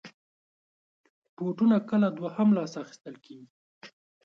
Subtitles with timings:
[1.35, 3.47] بوټونه کله دوهم لاس اخېستل کېږي.